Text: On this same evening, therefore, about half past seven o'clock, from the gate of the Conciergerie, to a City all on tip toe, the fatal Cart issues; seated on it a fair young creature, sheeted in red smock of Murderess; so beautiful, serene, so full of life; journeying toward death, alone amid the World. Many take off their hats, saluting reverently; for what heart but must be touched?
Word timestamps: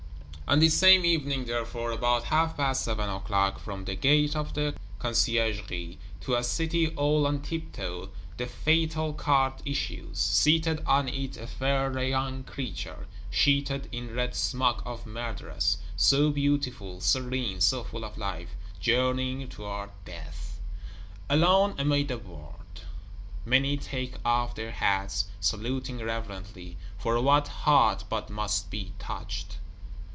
On 0.47 0.59
this 0.59 0.77
same 0.77 1.05
evening, 1.05 1.45
therefore, 1.45 1.91
about 1.91 2.25
half 2.25 2.57
past 2.57 2.83
seven 2.83 3.09
o'clock, 3.09 3.57
from 3.57 3.85
the 3.85 3.95
gate 3.95 4.35
of 4.35 4.53
the 4.53 4.75
Conciergerie, 4.99 5.97
to 6.19 6.35
a 6.35 6.43
City 6.43 6.89
all 6.95 7.25
on 7.25 7.39
tip 7.41 7.71
toe, 7.71 8.09
the 8.35 8.47
fatal 8.47 9.13
Cart 9.13 9.61
issues; 9.63 10.19
seated 10.19 10.83
on 10.85 11.07
it 11.07 11.37
a 11.37 11.47
fair 11.47 11.97
young 12.03 12.43
creature, 12.43 13.07
sheeted 13.29 13.87
in 13.93 14.13
red 14.13 14.35
smock 14.35 14.83
of 14.85 15.05
Murderess; 15.05 15.77
so 15.95 16.31
beautiful, 16.31 16.99
serene, 16.99 17.61
so 17.61 17.85
full 17.85 18.03
of 18.03 18.17
life; 18.17 18.49
journeying 18.81 19.47
toward 19.47 19.89
death, 20.03 20.59
alone 21.29 21.75
amid 21.77 22.09
the 22.09 22.17
World. 22.17 22.81
Many 23.45 23.77
take 23.77 24.15
off 24.25 24.55
their 24.55 24.71
hats, 24.71 25.27
saluting 25.39 25.99
reverently; 25.99 26.75
for 26.97 27.17
what 27.21 27.47
heart 27.47 28.03
but 28.09 28.29
must 28.29 28.69
be 28.69 28.91
touched? 28.99 29.55